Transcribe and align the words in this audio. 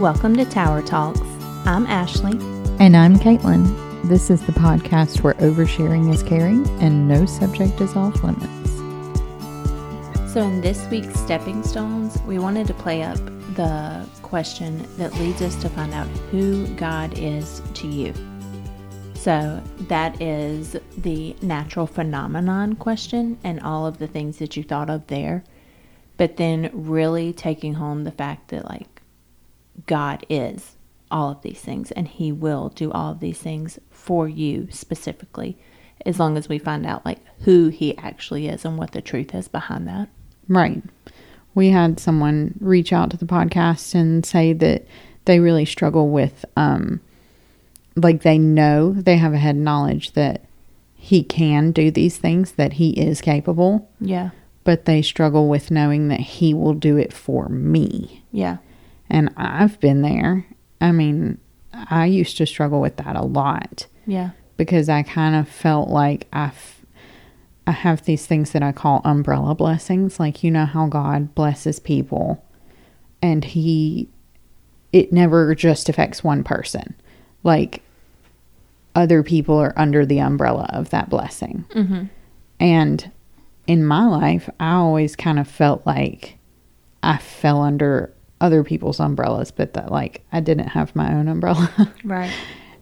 Welcome 0.00 0.34
to 0.38 0.46
Tower 0.46 0.80
Talks. 0.80 1.20
I'm 1.66 1.86
Ashley. 1.86 2.32
And 2.78 2.96
I'm 2.96 3.16
Caitlin. 3.16 4.08
This 4.08 4.30
is 4.30 4.40
the 4.46 4.52
podcast 4.52 5.20
where 5.20 5.34
oversharing 5.34 6.10
is 6.10 6.22
caring 6.22 6.66
and 6.80 7.06
no 7.06 7.26
subject 7.26 7.78
is 7.82 7.94
off 7.94 8.24
limits. 8.24 8.70
So, 10.32 10.40
in 10.40 10.62
this 10.62 10.86
week's 10.86 11.20
Stepping 11.20 11.62
Stones, 11.62 12.18
we 12.22 12.38
wanted 12.38 12.66
to 12.68 12.72
play 12.72 13.02
up 13.02 13.18
the 13.56 14.08
question 14.22 14.88
that 14.96 15.14
leads 15.16 15.42
us 15.42 15.54
to 15.56 15.68
find 15.68 15.92
out 15.92 16.06
who 16.30 16.66
God 16.76 17.18
is 17.18 17.60
to 17.74 17.86
you. 17.86 18.14
So, 19.12 19.62
that 19.80 20.18
is 20.22 20.78
the 20.96 21.36
natural 21.42 21.86
phenomenon 21.86 22.76
question 22.76 23.36
and 23.44 23.60
all 23.60 23.86
of 23.86 23.98
the 23.98 24.08
things 24.08 24.38
that 24.38 24.56
you 24.56 24.62
thought 24.62 24.88
of 24.88 25.08
there. 25.08 25.44
But 26.16 26.38
then, 26.38 26.70
really 26.72 27.34
taking 27.34 27.74
home 27.74 28.04
the 28.04 28.12
fact 28.12 28.48
that, 28.48 28.64
like, 28.64 28.99
God 29.86 30.24
is 30.28 30.76
all 31.10 31.30
of 31.30 31.42
these 31.42 31.60
things 31.60 31.90
and 31.92 32.06
He 32.08 32.30
will 32.32 32.68
do 32.70 32.90
all 32.92 33.12
of 33.12 33.20
these 33.20 33.38
things 33.38 33.78
for 33.90 34.28
you 34.28 34.68
specifically, 34.70 35.58
as 36.06 36.18
long 36.18 36.36
as 36.36 36.48
we 36.48 36.58
find 36.58 36.86
out, 36.86 37.04
like, 37.04 37.18
who 37.40 37.68
He 37.68 37.96
actually 37.98 38.48
is 38.48 38.64
and 38.64 38.78
what 38.78 38.92
the 38.92 39.02
truth 39.02 39.34
is 39.34 39.48
behind 39.48 39.86
that. 39.88 40.08
Right. 40.48 40.82
We 41.54 41.70
had 41.70 41.98
someone 41.98 42.54
reach 42.60 42.92
out 42.92 43.10
to 43.10 43.16
the 43.16 43.26
podcast 43.26 43.94
and 43.94 44.24
say 44.24 44.52
that 44.52 44.86
they 45.24 45.40
really 45.40 45.64
struggle 45.64 46.08
with, 46.08 46.44
um, 46.56 47.00
like, 47.96 48.22
they 48.22 48.38
know 48.38 48.92
they 48.92 49.16
have 49.16 49.32
a 49.34 49.38
head 49.38 49.56
knowledge 49.56 50.12
that 50.12 50.42
He 50.94 51.22
can 51.24 51.72
do 51.72 51.90
these 51.90 52.18
things, 52.18 52.52
that 52.52 52.74
He 52.74 52.90
is 52.90 53.20
capable, 53.20 53.88
Yeah. 54.00 54.30
but 54.64 54.84
they 54.84 55.02
struggle 55.02 55.48
with 55.48 55.70
knowing 55.72 56.08
that 56.08 56.20
He 56.20 56.54
will 56.54 56.74
do 56.74 56.96
it 56.96 57.12
for 57.12 57.48
me. 57.48 58.22
Yeah. 58.32 58.58
And 59.10 59.30
I've 59.36 59.80
been 59.80 60.02
there. 60.02 60.46
I 60.80 60.92
mean, 60.92 61.38
I 61.72 62.06
used 62.06 62.36
to 62.38 62.46
struggle 62.46 62.80
with 62.80 62.96
that 62.96 63.16
a 63.16 63.22
lot 63.22 63.86
Yeah. 64.06 64.30
because 64.56 64.88
I 64.88 65.02
kind 65.02 65.34
of 65.34 65.48
felt 65.48 65.88
like 65.88 66.26
I, 66.32 66.46
f- 66.46 66.84
I 67.66 67.72
have 67.72 68.04
these 68.04 68.26
things 68.26 68.52
that 68.52 68.62
I 68.62 68.72
call 68.72 69.00
umbrella 69.04 69.54
blessings. 69.54 70.18
Like, 70.20 70.42
you 70.44 70.50
know 70.50 70.64
how 70.66 70.86
God 70.86 71.34
blesses 71.34 71.80
people 71.80 72.44
and 73.22 73.44
He, 73.44 74.08
it 74.92 75.12
never 75.12 75.54
just 75.54 75.88
affects 75.88 76.24
one 76.24 76.42
person. 76.44 76.94
Like, 77.42 77.82
other 78.94 79.22
people 79.22 79.56
are 79.56 79.72
under 79.76 80.04
the 80.06 80.18
umbrella 80.20 80.68
of 80.72 80.90
that 80.90 81.08
blessing. 81.10 81.64
Mm-hmm. 81.70 82.04
And 82.58 83.10
in 83.66 83.84
my 83.84 84.04
life, 84.06 84.50
I 84.58 84.72
always 84.74 85.14
kind 85.14 85.38
of 85.38 85.46
felt 85.48 85.86
like 85.86 86.38
I 87.02 87.16
fell 87.18 87.62
under 87.62 88.12
other 88.40 88.64
people's 88.64 89.00
umbrellas, 89.00 89.50
but 89.50 89.74
that 89.74 89.90
like 89.92 90.24
I 90.32 90.40
didn't 90.40 90.68
have 90.68 90.94
my 90.96 91.12
own 91.12 91.28
umbrella. 91.28 91.70
Right. 92.04 92.32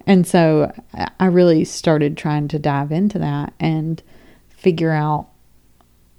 and 0.07 0.27
so 0.27 0.73
I- 1.19 1.27
really 1.27 1.65
started 1.65 2.17
trying 2.17 2.49
to 2.49 2.59
dive 2.59 2.93
into 2.93 3.19
that 3.19 3.53
and 3.61 4.03
figure 4.49 4.93
out 4.93 5.29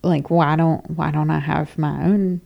like 0.03 0.29
why 0.29 0.55
don't 0.55 0.89
why 0.91 1.11
don't 1.11 1.29
I 1.29 1.39
have 1.39 1.77
my 1.77 2.03
own 2.05 2.41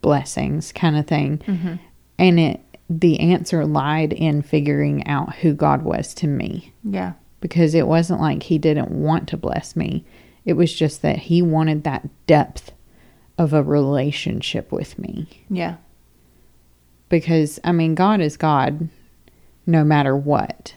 blessings 0.00 0.72
kind 0.72 0.96
of 0.96 1.06
thing. 1.06 1.38
Mm-hmm. 1.38 1.74
And 2.18 2.40
it 2.40 2.60
the 2.88 3.20
answer 3.20 3.64
lied 3.64 4.12
in 4.12 4.42
figuring 4.42 5.06
out 5.06 5.36
who 5.36 5.54
God 5.54 5.82
was 5.82 6.12
to 6.14 6.26
me 6.26 6.72
Yeah. 6.82 7.12
because 7.40 7.74
it 7.74 7.86
wasn't 7.86 8.20
like 8.20 8.42
he 8.42 8.58
didn't 8.58 8.90
want 8.90 9.28
to 9.28 9.36
bless 9.36 9.76
me. 9.76 10.04
It 10.44 10.54
was 10.54 10.74
just 10.74 11.02
that 11.02 11.18
he 11.18 11.40
wanted 11.40 11.84
that 11.84 12.08
depth 12.26 12.72
of 13.38 13.52
a 13.52 13.62
relationship 13.62 14.72
with 14.72 14.98
me. 14.98 15.28
Yeah. 15.48 15.76
Because 17.10 17.60
I 17.62 17.72
mean 17.72 17.94
God 17.94 18.22
is 18.22 18.38
God 18.38 18.88
no 19.66 19.84
matter 19.84 20.16
what. 20.16 20.74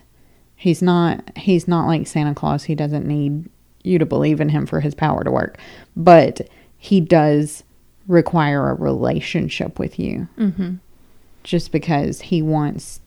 He's 0.57 0.81
not 0.81 1.37
he's 1.37 1.67
not 1.67 1.87
like 1.87 2.05
Santa 2.07 2.35
Claus. 2.35 2.65
He 2.65 2.75
doesn't 2.75 3.07
need 3.07 3.49
you 3.83 3.99
to 3.99 4.05
believe 4.05 4.41
in 4.41 4.49
him 4.49 4.65
for 4.65 4.81
his 4.81 4.95
power 4.95 5.23
to 5.23 5.31
work. 5.31 5.57
But 5.95 6.49
he 6.77 6.99
does 6.99 7.63
require 8.07 8.69
a 8.69 8.73
relationship 8.75 9.79
with 9.79 9.97
you 9.97 10.27
Mm-hmm. 10.37 10.75
just 11.43 11.71
because 11.71 12.19
he 12.21 12.41
wants 12.41 12.99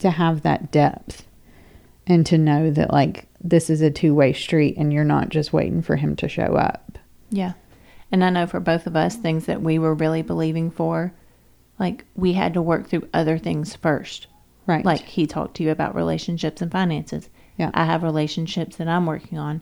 to 0.00 0.10
have 0.10 0.42
that 0.42 0.72
depth 0.72 1.24
and 2.06 2.26
to 2.26 2.36
know 2.36 2.70
that 2.70 2.92
like 2.92 3.26
this 3.40 3.70
is 3.70 3.80
a 3.80 3.90
two-way 3.90 4.32
street 4.32 4.76
and 4.76 4.92
you're 4.92 5.04
not 5.04 5.28
just 5.28 5.52
waiting 5.52 5.82
for 5.82 5.96
him 5.96 6.16
to 6.16 6.28
show 6.28 6.54
up. 6.56 6.98
Yeah. 7.30 7.52
And 8.10 8.24
I 8.24 8.30
know 8.30 8.46
for 8.46 8.60
both 8.60 8.86
of 8.86 8.96
us, 8.96 9.16
things 9.16 9.46
that 9.46 9.62
we 9.62 9.78
were 9.78 9.94
really 9.94 10.22
believing 10.22 10.70
for, 10.70 11.12
like 11.78 12.04
we 12.14 12.32
had 12.32 12.54
to 12.54 12.62
work 12.62 12.88
through 12.88 13.08
other 13.12 13.38
things 13.38 13.74
first. 13.76 14.26
Right. 14.66 14.84
Like 14.84 15.02
he 15.02 15.26
talked 15.26 15.56
to 15.56 15.62
you 15.62 15.70
about 15.70 15.94
relationships 15.94 16.62
and 16.62 16.72
finances. 16.72 17.28
Yeah. 17.58 17.70
I 17.74 17.84
have 17.84 18.02
relationships 18.02 18.76
that 18.76 18.88
I'm 18.88 19.06
working 19.06 19.38
on. 19.38 19.60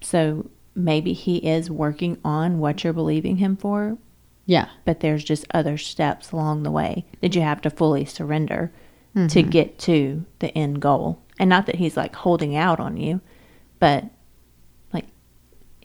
So 0.00 0.50
maybe 0.74 1.12
he 1.12 1.38
is 1.38 1.70
working 1.70 2.18
on 2.24 2.58
what 2.58 2.82
you're 2.84 2.92
believing 2.92 3.36
him 3.36 3.56
for, 3.56 3.98
yeah. 4.46 4.68
but 4.84 5.00
there's 5.00 5.24
just 5.24 5.46
other 5.52 5.76
steps 5.76 6.32
along 6.32 6.62
the 6.62 6.70
way 6.70 7.04
that 7.20 7.34
you 7.34 7.42
have 7.42 7.60
to 7.62 7.70
fully 7.70 8.04
surrender 8.04 8.72
to 9.14 9.20
mm-hmm. 9.20 9.50
get 9.50 9.78
to 9.80 10.24
the 10.38 10.56
end 10.56 10.80
goal. 10.80 11.20
And 11.40 11.50
not 11.50 11.66
that 11.66 11.76
he's 11.76 11.96
like 11.96 12.14
holding 12.14 12.54
out 12.54 12.78
on 12.78 12.96
you, 12.96 13.20
but 13.80 14.04
like 14.92 15.06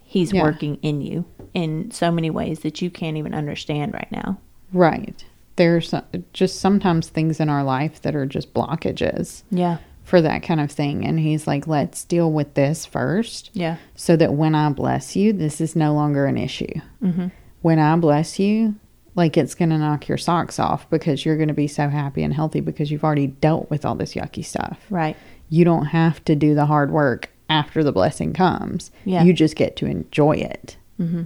he's 0.03 0.31
Yeah. 0.31 0.43
working 0.43 0.75
in 0.81 1.01
you 1.01 1.25
in 1.53 1.89
so 1.89 2.11
many 2.11 2.29
ways 2.29 2.59
that 2.59 2.81
you 2.81 2.91
can't 2.91 3.17
even 3.17 3.33
understand 3.33 3.93
right 3.93 4.11
now. 4.11 4.37
Right. 4.71 5.25
There's 5.55 5.93
just 6.33 6.59
sometimes 6.59 7.09
things 7.09 7.39
in 7.39 7.49
our 7.49 7.63
life 7.63 8.01
that 8.01 8.15
are 8.15 8.25
just 8.25 8.53
blockages 8.53 9.43
Yeah. 9.51 9.77
for 10.03 10.21
that 10.21 10.43
kind 10.43 10.59
of 10.59 10.71
thing 10.71 11.05
and 11.05 11.19
he's 11.19 11.45
like 11.47 11.67
let's 11.67 12.03
deal 12.03 12.31
with 12.31 12.55
this 12.55 12.85
first 12.85 13.49
Yeah. 13.53 13.77
so 13.95 14.15
that 14.17 14.33
when 14.33 14.55
I 14.55 14.69
bless 14.69 15.15
you 15.15 15.31
this 15.31 15.61
is 15.61 15.75
no 15.75 15.93
longer 15.93 16.25
an 16.25 16.37
issue. 16.37 16.73
Mm-hmm. 17.03 17.27
when 17.61 17.79
I 17.79 17.95
bless 17.97 18.39
you, 18.39 18.75
like 19.15 19.37
it's 19.37 19.53
going 19.55 19.69
to 19.69 19.77
knock 19.77 20.07
your 20.07 20.17
socks 20.17 20.57
off 20.59 20.89
because 20.89 21.23
you're 21.23 21.37
going 21.37 21.47
to 21.49 21.53
be 21.53 21.67
so 21.67 21.87
happy 21.87 22.23
and 22.23 22.33
healthy 22.33 22.59
because 22.61 22.89
you've 22.91 23.03
already 23.03 23.27
dealt 23.27 23.69
with 23.69 23.85
all 23.85 23.93
this 23.95 24.15
yucky 24.15 24.43
stuff. 24.43 24.79
Right. 24.89 25.15
You 25.49 25.63
don't 25.65 25.85
have 25.85 26.25
to 26.25 26.35
do 26.35 26.55
the 26.55 26.65
hard 26.65 26.89
work 26.91 27.29
after 27.47 27.83
the 27.83 27.91
blessing 27.91 28.33
comes. 28.33 28.89
Yeah. 29.05 29.23
You 29.23 29.31
just 29.33 29.55
get 29.55 29.75
to 29.77 29.85
enjoy 29.85 30.31
it. 30.37 30.77
Mm-hmm. 30.99 31.23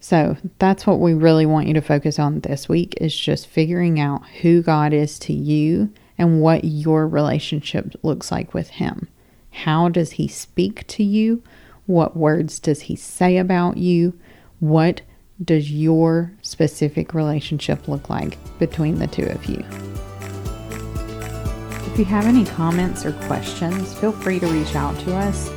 So 0.00 0.36
that's 0.58 0.86
what 0.86 1.00
we 1.00 1.12
really 1.14 1.46
want 1.46 1.66
you 1.66 1.74
to 1.74 1.80
focus 1.80 2.18
on 2.18 2.40
this 2.40 2.68
week 2.68 2.94
is 3.00 3.16
just 3.16 3.46
figuring 3.46 3.98
out 3.98 4.26
who 4.42 4.62
God 4.62 4.92
is 4.92 5.18
to 5.20 5.32
you 5.32 5.92
and 6.16 6.40
what 6.40 6.64
your 6.64 7.06
relationship 7.06 7.94
looks 8.02 8.30
like 8.30 8.54
with 8.54 8.68
Him. 8.68 9.08
How 9.50 9.88
does 9.88 10.12
He 10.12 10.28
speak 10.28 10.86
to 10.88 11.02
you? 11.02 11.42
What 11.86 12.16
words 12.16 12.58
does 12.58 12.82
He 12.82 12.96
say 12.96 13.38
about 13.38 13.76
you? 13.76 14.18
What 14.60 15.02
does 15.44 15.70
your 15.70 16.32
specific 16.42 17.14
relationship 17.14 17.86
look 17.88 18.10
like 18.10 18.38
between 18.58 18.98
the 18.98 19.06
two 19.06 19.26
of 19.26 19.46
you? 19.46 19.64
If 21.92 21.98
you 21.98 22.04
have 22.04 22.26
any 22.26 22.44
comments 22.44 23.04
or 23.04 23.12
questions, 23.26 23.94
feel 23.98 24.12
free 24.12 24.38
to 24.40 24.46
reach 24.46 24.76
out 24.76 24.98
to 25.00 25.16
us. 25.16 25.50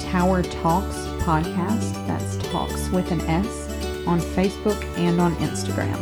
Tower 0.00 0.42
Talks 0.42 0.96
Podcast, 1.24 1.92
that's 2.06 2.36
Talks 2.48 2.88
with 2.90 3.10
an 3.10 3.20
S, 3.22 3.65
on 4.06 4.20
Facebook 4.20 4.82
and 4.96 5.20
on 5.20 5.34
Instagram. 5.36 5.96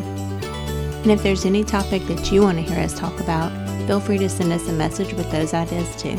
And 1.03 1.11
if 1.11 1.23
there's 1.23 1.45
any 1.45 1.65
topic 1.65 2.03
that 2.07 2.33
you 2.33 2.43
want 2.43 2.59
to 2.59 2.63
hear 2.63 2.79
us 2.79 2.99
talk 2.99 3.19
about, 3.21 3.51
feel 3.87 4.01
free 4.01 4.19
to 4.19 4.29
send 4.29 4.53
us 4.53 4.69
a 4.69 4.73
message 4.73 5.13
with 5.15 5.31
those 5.31 5.53
ideas 5.53 5.95
too. 5.97 6.19